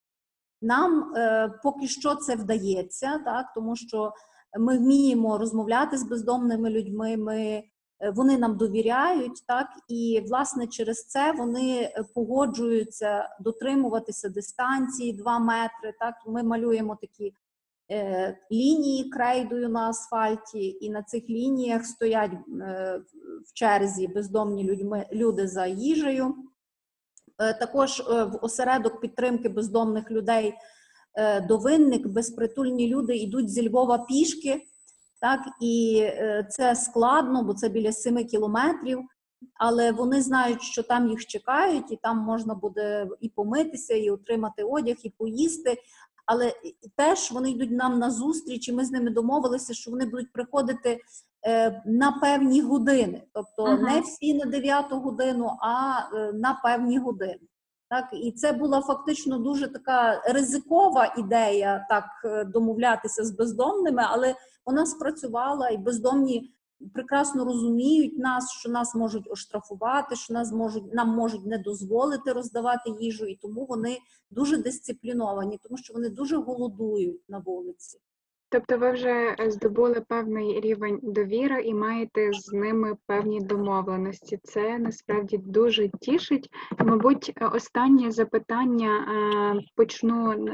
Нам 0.63 1.13
е, 1.17 1.49
поки 1.63 1.89
що 1.89 2.15
це 2.15 2.37
вдається, 2.37 3.19
так 3.25 3.47
тому 3.55 3.77
що 3.77 4.13
ми 4.59 4.79
вміємо 4.79 5.39
розмовляти 5.39 5.99
з 5.99 6.03
бездомними 6.03 6.71
людьми. 6.71 7.17
Ми 7.17 7.63
е, 8.01 8.11
вони 8.11 8.39
нам 8.39 8.57
довіряють, 8.57 9.47
так 9.47 9.67
і 9.89 10.25
власне 10.29 10.67
через 10.67 11.07
це 11.07 11.33
вони 11.33 11.81
е, 11.81 12.05
погоджуються 12.15 13.29
дотримуватися 13.41 14.29
дистанції 14.29 15.13
2 15.13 15.39
метри. 15.39 15.95
Так, 16.01 16.15
ми 16.27 16.43
малюємо 16.43 16.99
такі 17.01 17.33
е, 17.91 18.39
лінії 18.53 19.11
крейдою 19.11 19.69
на 19.69 19.89
асфальті, 19.89 20.79
і 20.81 20.91
на 20.91 21.03
цих 21.03 21.31
лініях 21.31 21.87
стоять 21.87 22.33
е, 22.33 23.01
в 23.47 23.53
черзі 23.55 24.09
бездомні 24.09 24.65
людьми 24.65 25.07
люди 25.13 25.49
за 25.49 25.67
їжею. 25.67 26.35
Е, 27.39 27.55
Також 27.55 28.01
е, 28.01 28.25
в 28.25 28.39
осередок 28.43 29.01
підтримки 29.01 29.49
бездомних 29.49 30.11
людей 30.11 30.55
е, 31.15 31.41
до 31.41 31.59
винник 31.59 32.07
безпритульні 32.07 32.89
люди 32.89 33.17
йдуть 33.17 33.51
зі 33.51 33.69
Львова 33.69 33.99
пішки, 33.99 34.63
так 35.21 35.41
і 35.61 36.07
це 36.51 36.77
складно, 36.77 37.43
бо 37.43 37.55
це 37.55 37.69
біля 37.69 37.93
7 37.93 38.25
кілометрів. 38.25 39.01
Але 39.55 39.93
вони 39.93 40.23
знають, 40.23 40.63
що 40.63 40.83
там 40.83 41.09
їх 41.09 41.27
чекають, 41.27 41.93
і 41.93 41.97
там 42.03 42.19
можна 42.19 42.55
буде 42.55 43.09
і 43.21 43.29
помитися, 43.29 43.95
і 43.95 44.11
отримати 44.11 44.63
одяг, 44.63 44.97
і 45.03 45.11
поїсти. 45.11 45.77
Але 46.27 46.53
теж 46.97 47.33
вони 47.33 47.51
йдуть 47.51 47.71
нам 47.71 47.99
на 47.99 48.11
зустріч, 48.11 48.69
і 48.69 48.73
ми 48.73 48.85
з 48.85 48.91
ними 48.91 49.11
домовилися, 49.11 49.75
що 49.75 49.91
вони 49.91 50.07
будуть 50.07 50.33
приходити 50.33 51.01
на 51.87 52.13
певні 52.13 52.61
години, 52.61 53.23
тобто 53.33 53.63
Ага. 53.63 53.77
не 53.77 54.01
всі 54.01 54.35
на 54.35 54.45
9 54.45 54.85
годину, 54.91 55.51
а 55.61 56.01
е, 56.15 56.33
на 56.33 56.61
певні 56.65 56.99
години. 56.99 57.41
Так, 57.89 58.05
і 58.13 58.33
це 58.33 58.53
була 58.53 58.81
фактично 58.81 59.39
дуже 59.39 59.69
така 59.69 60.23
ризикова 60.25 61.15
ідея, 61.19 61.87
так 61.89 62.05
е, 62.25 62.45
домовлятися 62.45 63.25
з 63.25 63.31
бездомними, 63.31 64.03
але 64.07 64.35
вона 64.67 64.87
спрацювала, 64.87 65.69
і 65.69 65.77
бездомні 65.77 66.53
прекрасно 66.95 67.45
розуміють 67.45 68.19
нас, 68.19 68.53
що 68.53 68.71
нас 68.71 68.95
можуть 68.95 69.31
оштрафувати, 69.31 70.17
що 70.17 70.35
нас 70.35 70.53
можуть 70.53 70.95
нам 70.95 71.09
можуть 71.09 71.47
не 71.47 71.59
дозволити 71.59 72.33
роздавати 72.33 72.91
їжу, 73.01 73.27
і 73.27 73.35
тому 73.35 73.67
вони 73.67 73.99
дуже 74.31 74.57
дисципліновані, 74.57 75.59
тому 75.63 75.77
що 75.77 75.95
вони 75.95 76.09
дуже 76.09 76.37
голодують 76.37 77.29
на 77.29 77.39
вулиці. 77.39 77.99
Тобто 78.49 78.79
ви 78.79 78.93
вже 78.93 79.37
е, 79.41 79.51
здобули 79.51 80.01
певний 80.09 80.61
рівень 80.61 80.99
довіри 81.03 81.63
і 81.63 81.75
маєте 81.75 82.33
з 82.33 82.53
ними 82.53 82.97
певні 83.07 83.41
домовленості. 83.41 84.39
Це 84.43 84.79
насправді 84.79 85.39
дуже 85.39 85.89
тішить. 85.89 86.51
Мабуть, 86.79 87.33
останнє 87.53 88.11
запитання 88.11 88.91
е, 88.99 89.61
почну 89.75 90.47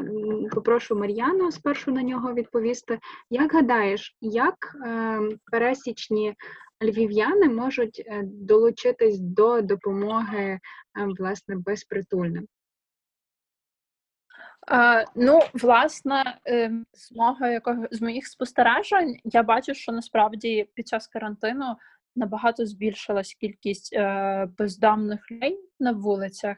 попрошу 0.50 0.96
Мар'яну 0.96 1.52
спершу 1.52 1.92
на 1.92 2.02
нього 2.02 2.32
відповісти. 2.32 2.98
Як 3.30 3.52
гадаєш, 3.54 4.16
як 4.20 4.54
е, 4.86 5.20
пересічні 5.50 6.34
львів'яни 6.82 7.48
можуть 7.48 8.04
долучитись 8.22 9.18
до 9.18 9.60
допомоги 9.62 10.58
власне 11.18 11.56
безпритульним? 11.56 12.46
Е, 14.70 15.04
ну, 15.14 15.40
власне, 15.54 16.38
ем, 16.44 16.86
з 16.92 17.12
мого 17.12 17.46
якого 17.46 17.86
з 17.90 18.02
моїх 18.02 18.26
спостережень, 18.26 19.16
я 19.24 19.42
бачу, 19.42 19.74
що 19.74 19.92
насправді 19.92 20.68
під 20.74 20.88
час 20.88 21.06
карантину 21.06 21.76
набагато 22.16 22.66
збільшилась 22.66 23.34
кількість 23.34 23.92
е, 23.92 24.48
бездомних 24.58 25.30
людей 25.30 25.58
на 25.80 25.92
вулицях. 25.92 26.56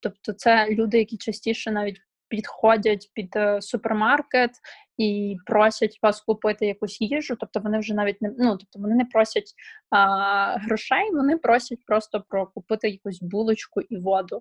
Тобто, 0.00 0.32
це 0.32 0.70
люди, 0.70 0.98
які 0.98 1.16
частіше 1.16 1.70
навіть 1.70 2.00
підходять 2.28 3.10
під 3.14 3.36
е, 3.36 3.62
супермаркет 3.62 4.50
і 4.96 5.36
просять 5.46 5.98
вас 6.02 6.20
купити 6.20 6.66
якусь 6.66 7.00
їжу. 7.00 7.36
Тобто 7.40 7.60
вони 7.60 7.78
вже 7.78 7.94
навіть 7.94 8.22
не 8.22 8.34
ну, 8.38 8.56
тобто 8.56 8.78
вони 8.78 8.94
не 8.94 9.04
просять 9.04 9.54
а, 9.90 10.58
грошей, 10.58 11.10
вони 11.12 11.36
просять 11.36 11.78
просто 11.86 12.24
про 12.28 12.46
купити 12.46 12.88
якусь 12.88 13.22
булочку 13.22 13.80
і 13.80 13.96
воду. 13.96 14.40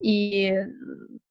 І 0.00 0.52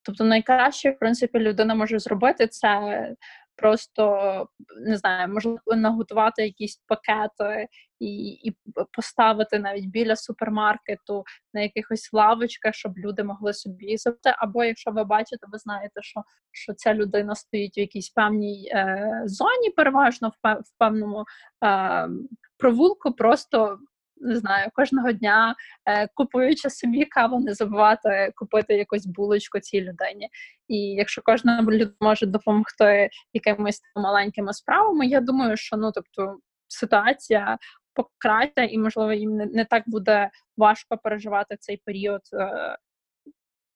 тобто 0.02 0.24
найкраще, 0.24 0.92
в 0.92 1.00
принципі, 1.00 1.40
людина 1.40 1.76
може 1.76 2.00
зробити 2.00 2.48
це 2.48 3.16
просто 3.60 4.48
не 4.82 4.98
знаю, 4.98 5.34
можливо, 5.34 5.60
наготувати 5.68 6.44
якісь 6.44 6.82
пакети 6.88 7.68
і, 8.00 8.28
і 8.30 8.56
поставити 8.92 9.60
навіть 9.60 9.86
біля 9.86 10.16
супермаркету 10.16 11.24
на 11.54 11.62
якихось 11.62 12.14
лавочках, 12.14 12.76
щоб 12.76 12.98
люди 12.98 13.24
могли 13.24 13.54
собі 13.54 13.96
взяти. 13.96 14.34
Або 14.38 14.64
якщо 14.64 14.92
ви 14.92 15.04
бачите, 15.04 15.48
ви 15.52 15.58
знаєте, 15.58 16.02
що, 16.02 16.24
що 16.52 16.74
ця 16.74 16.94
людина 16.94 17.36
стоїть 17.36 17.78
в 17.78 17.80
якійсь 17.80 18.10
певній 18.10 18.72
е, 18.74 19.22
зоні, 19.26 19.70
переважно 19.76 20.32
в 20.44 20.78
певному 20.78 21.26
е, 21.66 22.10
провулку, 22.58 23.12
просто 23.14 23.80
не 24.20 24.36
знаю, 24.36 24.70
кожного 24.74 25.12
дня 25.12 25.56
е, 25.86 26.08
купуючи 26.14 26.70
собі 26.70 27.06
каву, 27.06 27.40
не 27.40 27.54
забувати 27.54 28.32
купити 28.36 28.74
якусь 28.74 29.06
булочку 29.06 29.60
цій 29.60 29.82
людині. 29.82 30.30
І 30.68 30.78
якщо 30.78 31.22
кожна 31.26 31.62
людина 31.62 31.92
може 32.02 32.26
допомогти 32.26 33.10
якимись 33.34 33.82
маленькими 33.96 34.54
справами, 34.54 35.08
я 35.08 35.22
думаю, 35.22 35.58
що 35.58 35.78
ну 35.78 35.92
тобто 35.92 36.38
ситуація 36.68 37.58
покраща, 37.94 38.64
і 38.64 38.78
можливо 38.78 39.14
їм 39.14 39.36
не, 39.36 39.46
не 39.46 39.66
так 39.66 39.84
буде 39.88 40.30
важко 40.58 40.98
переживати 40.98 41.58
цей 41.60 41.78
період 41.86 42.22
е, 42.34 42.78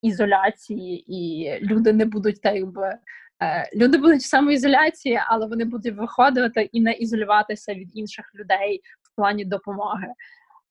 ізоляції, 0.02 1.06
і 1.16 1.50
люди 1.62 1.94
не 1.94 2.06
будуть 2.06 2.42
так 2.42 2.56
якби. 2.56 2.92
е, 3.44 3.70
Люди 3.76 3.98
будуть 3.98 4.22
в 4.22 4.26
самоізоляції, 4.26 5.20
але 5.28 5.48
вони 5.48 5.66
будуть 5.66 5.94
виходити 5.96 6.70
і 6.72 6.82
не 6.82 6.92
ізолюватися 6.94 7.74
від 7.74 7.98
інших 7.98 8.26
людей 8.36 8.82
плані 9.16 9.46
допомоги. 9.46 10.08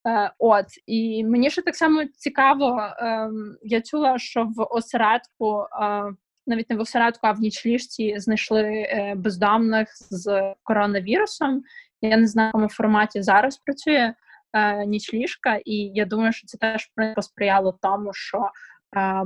Е, 0.08 0.32
от 0.38 0.66
і 0.86 1.24
мені 1.24 1.50
ще 1.50 1.62
так 1.62 1.76
само 1.76 2.04
цікаво. 2.16 2.80
ем, 2.98 3.56
я 3.62 3.80
чула, 3.80 4.18
що 4.18 4.44
в 4.44 4.66
осередку, 4.70 5.66
е, 5.82 6.04
навіть 6.46 6.70
не 6.70 6.76
в 6.76 6.80
осередку, 6.80 7.26
а 7.26 7.32
в 7.32 7.40
нічліжці 7.40 8.18
знайшли 8.18 8.62
е, 8.62 9.14
бездомних 9.16 9.88
з 9.92 10.54
коронавірусом. 10.62 11.62
Я 12.00 12.16
не 12.16 12.26
знаю, 12.26 12.48
в 12.48 12.50
якому 12.50 12.68
форматі 12.68 13.22
зараз 13.22 13.56
працює 13.56 14.14
е, 14.52 14.86
нічліжка, 14.86 15.60
і 15.64 15.74
я 15.74 16.04
думаю, 16.04 16.32
що 16.32 16.46
це 16.46 16.58
теж 16.58 16.90
посприяло 17.14 17.78
тому, 17.82 18.12
що 18.12 18.48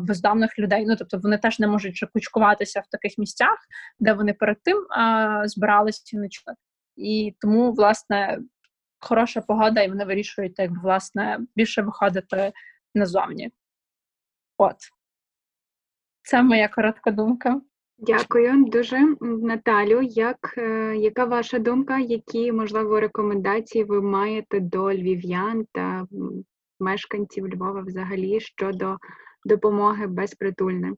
бездомних 0.01 0.59
людей, 0.59 0.87
ну 0.87 0.97
тобто 0.97 1.19
вони 1.19 1.39
теж 1.39 1.59
не 1.59 1.67
можуть 1.67 2.05
кучкуватися 2.13 2.81
в 2.81 2.87
таких 2.91 3.19
місцях, 3.19 3.59
де 3.99 4.13
вони 4.13 4.33
перед 4.33 4.57
тим 4.63 4.87
збиралися 5.45 6.03
і. 6.05 6.55
І 6.97 7.37
тому, 7.41 7.73
власне, 7.73 8.39
хороша 9.07 9.41
погода, 9.41 9.83
і 9.83 9.89
вони 9.89 10.05
вирішують, 10.05 10.59
як 10.59 10.71
власне 10.83 11.41
більше 11.57 11.83
виходити 11.83 12.53
назовні. 12.95 13.51
От. 14.59 14.77
Це 16.23 16.43
моя 16.43 16.69
коротка 16.69 17.11
думка. 17.11 17.61
Дякую 17.99 18.65
дуже, 18.65 19.17
Наталю. 19.21 20.03
Як, 20.03 20.55
е, 20.59 20.97
яка 20.97 21.25
ваша 21.25 21.59
думка? 21.59 21.99
Які, 21.99 22.53
можливо, 22.53 23.01
рекомендації 23.01 23.85
ви 23.85 24.03
маєте 24.03 24.61
до 24.61 24.93
львів'ян 24.93 25.67
та 25.73 26.07
мешканців 26.81 27.55
Львова 27.55 27.81
взагалі 27.81 28.41
щодо 28.41 28.97
допомоги 29.45 30.07
безпритульним? 30.07 30.97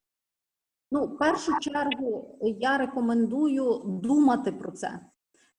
Ну, 0.91 1.05
в 1.05 1.19
першу 1.19 1.53
чергу 1.61 2.39
я 2.43 2.79
рекомендую 2.79 3.83
думати 3.85 4.53
про 4.53 4.73
це, 4.73 5.01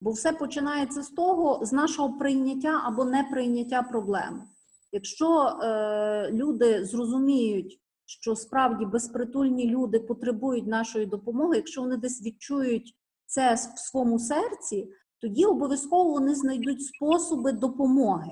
бо 0.01 0.11
все 0.11 0.31
починається 0.31 1.03
з 1.03 1.09
того, 1.09 1.65
з 1.65 1.73
нашого 1.73 2.17
прийняття 2.17 2.81
або 2.85 3.05
неприйняття 3.05 3.83
проблеми. 3.83 4.43
Якщо 4.91 5.43
е, 5.45 6.31
люди 6.31 6.85
зрозуміють, 6.85 7.81
що 8.05 8.35
справді 8.35 8.85
безпритульні 8.85 9.69
люди 9.69 9.99
потребують 9.99 10.67
нашої 10.67 11.05
допомоги, 11.05 11.55
якщо 11.55 11.81
вони 11.81 11.97
десь 11.97 12.25
відчують 12.25 12.95
це 13.25 13.53
в 13.53 13.79
своєму 13.79 14.19
серці, 14.19 14.89
тоді 15.21 15.45
обов'язково 15.45 16.11
вони 16.11 16.35
знайдуть 16.35 16.85
способи 16.85 17.51
допомоги 17.51 18.31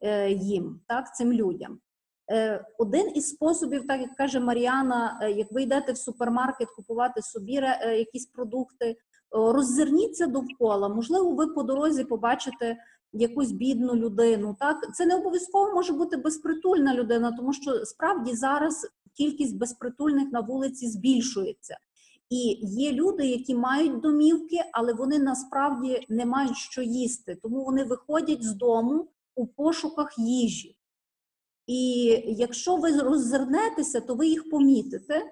е, 0.00 0.30
їм, 0.30 0.80
так, 0.86 1.16
цим 1.16 1.32
людям. 1.32 1.78
Е, 2.30 2.64
Один 2.78 3.12
із 3.14 3.28
способів, 3.28 3.86
так 3.86 4.00
як 4.00 4.14
каже 4.14 4.40
Маріана, 4.40 5.20
е, 5.22 5.30
як 5.30 5.52
ви 5.52 5.62
йдете 5.62 5.92
в 5.92 5.98
супермаркет 5.98 6.68
купувати 6.70 7.22
собі 7.22 7.56
е, 7.56 7.98
якісь 7.98 8.26
продукти, 8.26 8.96
роззирніться 9.30 10.26
довкола. 10.26 10.88
Можливо, 10.88 11.30
ви 11.30 11.46
по 11.46 11.62
дорозі 11.62 12.04
побачите 12.04 12.76
якусь 13.12 13.52
бідну 13.52 13.94
людину. 13.94 14.56
Так, 14.60 14.96
це 14.96 15.06
не 15.06 15.16
обов'язково 15.16 15.72
може 15.74 15.92
бути 15.92 16.16
безпритульна 16.16 16.94
людина, 16.94 17.32
тому 17.32 17.52
що 17.52 17.84
справді 17.84 18.34
зараз 18.34 18.86
кількість 19.16 19.56
безпритульних 19.56 20.32
на 20.32 20.40
вулиці 20.40 20.88
збільшується. 20.88 21.76
І 22.30 22.58
є 22.62 22.92
люди, 22.92 23.26
які 23.26 23.54
мають 23.54 24.00
домівки, 24.00 24.56
але 24.72 24.92
вони 24.92 25.18
насправді 25.18 26.06
не 26.08 26.26
мають 26.26 26.56
що 26.56 26.82
їсти, 26.82 27.38
тому 27.42 27.64
вони 27.64 27.84
виходять 27.84 28.44
з 28.44 28.54
дому 28.54 29.08
у 29.34 29.46
пошуках 29.46 30.18
їжі. 30.18 30.76
І 31.66 32.04
якщо 32.26 32.76
ви 32.76 33.00
роззирнетеся, 33.00 34.00
то 34.00 34.14
ви 34.14 34.26
їх 34.26 34.50
помітите, 34.50 35.22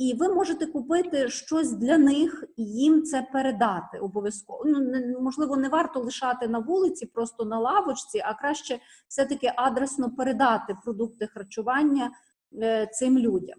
і 0.00 0.14
ви 0.14 0.34
можете 0.34 0.66
купити 0.66 1.28
щось 1.28 1.72
для 1.72 1.98
них 1.98 2.44
і 2.56 2.64
їм 2.64 3.02
це 3.02 3.26
передати 3.32 3.98
обов'язково. 3.98 4.62
Ну, 4.66 4.80
можливо, 5.20 5.56
не 5.56 5.68
варто 5.68 6.00
лишати 6.00 6.48
на 6.48 6.58
вулиці, 6.58 7.06
просто 7.06 7.44
на 7.44 7.58
лавочці, 7.58 8.22
а 8.24 8.34
краще 8.34 8.78
все-таки 9.08 9.52
адресно 9.56 10.10
передати 10.10 10.76
продукти 10.84 11.26
харчування 11.26 12.10
е, 12.62 12.86
цим 12.92 13.18
людям. 13.18 13.58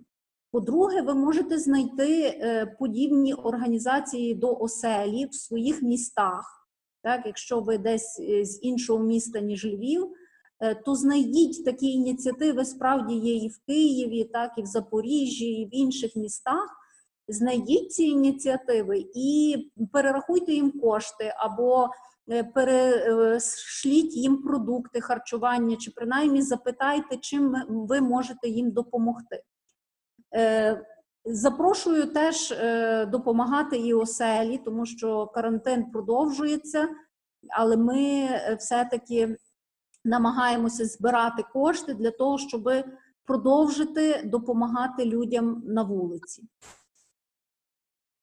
По-друге, 0.51 1.01
ви 1.01 1.13
можете 1.13 1.57
знайти 1.57 2.21
е, 2.23 2.65
подібні 2.79 3.33
організації 3.33 4.35
до 4.35 4.55
оселі 4.55 5.25
в 5.25 5.35
своїх 5.35 5.81
містах. 5.81 6.69
Так, 7.03 7.21
якщо 7.25 7.59
ви 7.59 7.77
десь 7.77 8.19
е, 8.19 8.45
з 8.45 8.63
іншого 8.63 9.03
міста, 9.03 9.39
ніж 9.39 9.65
Львів, 9.65 10.13
то 10.85 10.95
знайдіть 10.95 11.65
такі 11.65 11.87
ініціативи, 11.87 12.65
справді 12.65 13.15
є 13.15 13.35
і 13.35 13.47
в 13.47 13.59
Києві, 13.67 14.23
так 14.23 14.51
і 14.57 14.61
в 14.61 14.65
Запоріжжі, 14.65 15.45
і 15.45 15.65
в 15.65 15.69
інших 15.71 16.15
містах. 16.15 16.77
Знайдіть 17.27 17.91
ці 17.91 18.03
ініціативи 18.03 19.05
і 19.15 19.57
перерахуйте 19.93 20.53
їм 20.53 20.79
кошти 20.79 21.33
або 21.37 21.89
е, 22.31 22.43
перешліть 22.43 24.15
їм 24.15 24.37
продукти 24.37 25.01
харчування, 25.01 25.75
чи 25.75 25.91
принаймні 25.91 26.41
запитайте, 26.41 27.17
чим 27.17 27.55
ви 27.69 28.01
можете 28.01 28.49
їм 28.49 28.71
допомогти. 28.71 29.43
Е, 30.35 30.85
Запрошую 31.29 32.05
теж 32.05 32.51
е, 32.51 33.05
допомагати 33.05 33.77
і 33.77 33.93
оселі, 33.93 34.57
тому 34.57 34.85
що 34.85 35.27
карантин 35.27 35.91
продовжується, 35.91 36.87
але 37.57 37.77
ми 37.77 37.99
е, 37.99 38.57
все-таки 38.59 39.37
намагаємося 40.07 40.85
збирати 40.85 41.43
кошти 41.53 41.93
для 41.93 42.11
того, 42.11 42.37
щоб 42.37 42.69
продовжити 43.25 44.21
допомагати 44.25 45.05
людям 45.05 45.63
на 45.65 45.83
вулиці. 45.83 46.43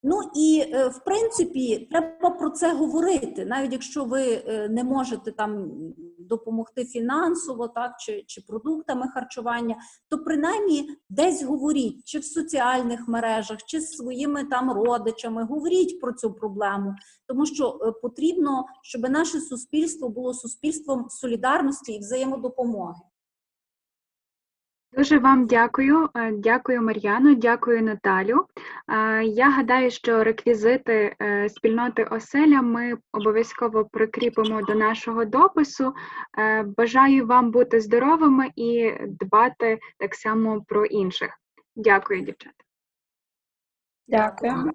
Ну 0.07 0.21
і 0.35 0.65
е, 0.73 0.89
в 0.89 1.05
принципі 1.05 1.89
треба 1.91 2.31
про 2.31 2.51
це 2.51 2.75
говорити, 2.75 3.45
навіть 3.45 3.73
якщо 3.73 4.05
ви 4.05 4.23
е, 4.23 4.69
не 4.69 4.85
можете 4.85 5.33
там 5.33 5.71
допомогти 6.19 6.85
фінансово, 6.85 7.69
так 7.69 7.93
чи, 7.99 8.25
чи 8.27 8.41
продуктами 8.41 9.09
харчування, 9.09 9.77
то 10.09 10.19
принаймні 10.19 10.89
десь 11.09 11.43
говоріть, 11.43 12.05
чи 12.05 12.19
в 12.19 12.25
соціальних 12.25 13.09
мережах, 13.09 13.59
чи 13.67 13.81
з 13.81 13.91
своїми 13.91 14.45
там 14.45 14.73
родичами, 14.73 15.45
говоріть 15.45 16.01
про 16.01 16.13
цю 16.13 16.33
проблему, 16.35 16.95
тому 17.27 17.47
що 17.47 17.81
е, 17.83 17.93
потрібно, 18.03 18.65
щоб 18.83 19.03
наше 19.03 19.41
суспільство 19.41 20.09
було 20.09 20.35
суспільством 20.35 21.07
солідарності 21.11 21.93
і 21.93 21.99
взаємодопомоги. 21.99 23.01
Дуже 24.97 25.19
вам 25.19 25.47
дякую. 25.47 26.09
Е, 26.17 26.33
Дякую, 26.33 26.83
Мар'яно, 26.83 27.35
дякую, 27.35 27.83
Наталю. 27.83 28.47
Е, 28.89 29.25
Я 29.25 29.51
гадаю, 29.51 29.91
що 29.91 30.25
реквізити 30.25 31.17
е, 31.23 31.49
спільноти 31.49 32.05
оселя 32.05 32.63
ми 32.63 32.99
обов'язково 33.13 33.85
прикріпимо 33.85 34.63
до 34.63 34.75
нашого 34.75 35.25
допису. 35.25 35.95
Бажаю 36.77 37.27
вам 37.27 37.51
бути 37.51 37.81
здоровими 37.81 38.51
і 38.57 38.93
дбати 39.07 39.79
так 39.99 40.15
само 40.15 40.63
про 40.69 40.85
інших. 40.85 41.31
Дякую, 41.77 42.21
дівчата. 42.21 42.55
Дякую. 44.09 44.71